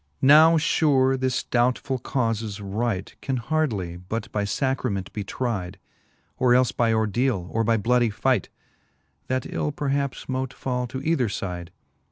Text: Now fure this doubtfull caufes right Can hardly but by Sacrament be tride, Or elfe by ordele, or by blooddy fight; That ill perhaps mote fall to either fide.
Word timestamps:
Now 0.23 0.57
fure 0.57 1.15
this 1.15 1.43
doubtfull 1.43 1.99
caufes 2.01 2.59
right 2.59 3.15
Can 3.21 3.37
hardly 3.37 3.97
but 3.97 4.31
by 4.31 4.45
Sacrament 4.45 5.13
be 5.13 5.23
tride, 5.23 5.77
Or 6.37 6.53
elfe 6.55 6.75
by 6.75 6.91
ordele, 6.91 7.47
or 7.51 7.63
by 7.63 7.77
blooddy 7.77 8.09
fight; 8.11 8.49
That 9.27 9.45
ill 9.47 9.71
perhaps 9.71 10.27
mote 10.27 10.53
fall 10.55 10.87
to 10.87 11.03
either 11.03 11.29
fide. 11.29 11.69